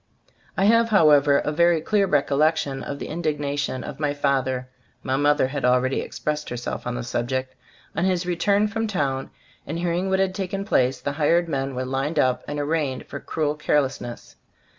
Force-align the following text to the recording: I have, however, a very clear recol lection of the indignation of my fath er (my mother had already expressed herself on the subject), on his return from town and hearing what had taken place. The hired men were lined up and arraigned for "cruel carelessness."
I 0.57 0.65
have, 0.65 0.89
however, 0.89 1.37
a 1.37 1.51
very 1.51 1.79
clear 1.79 2.07
recol 2.07 2.39
lection 2.39 2.81
of 2.81 2.97
the 2.97 3.05
indignation 3.05 3.83
of 3.83 3.99
my 3.99 4.15
fath 4.15 4.47
er 4.47 4.67
(my 5.03 5.15
mother 5.15 5.49
had 5.49 5.63
already 5.63 6.01
expressed 6.01 6.49
herself 6.49 6.87
on 6.87 6.95
the 6.95 7.03
subject), 7.03 7.53
on 7.95 8.05
his 8.05 8.25
return 8.25 8.67
from 8.67 8.87
town 8.87 9.29
and 9.67 9.77
hearing 9.77 10.09
what 10.09 10.17
had 10.17 10.33
taken 10.33 10.65
place. 10.65 10.99
The 10.99 11.11
hired 11.11 11.47
men 11.47 11.75
were 11.75 11.85
lined 11.85 12.17
up 12.17 12.43
and 12.47 12.59
arraigned 12.59 13.05
for 13.05 13.19
"cruel 13.19 13.53
carelessness." 13.53 14.37